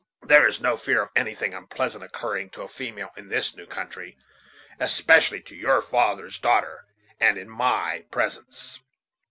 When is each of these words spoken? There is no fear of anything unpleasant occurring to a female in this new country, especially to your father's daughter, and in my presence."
There 0.23 0.47
is 0.47 0.59
no 0.59 0.77
fear 0.77 1.03
of 1.03 1.11
anything 1.15 1.53
unpleasant 1.53 2.03
occurring 2.03 2.49
to 2.57 2.63
a 2.63 2.67
female 2.67 3.11
in 3.15 3.27
this 3.27 3.55
new 3.55 3.67
country, 3.67 4.17
especially 4.79 5.41
to 5.41 5.55
your 5.55 5.79
father's 5.79 6.39
daughter, 6.39 6.87
and 7.19 7.37
in 7.37 7.47
my 7.47 8.05
presence." 8.09 8.79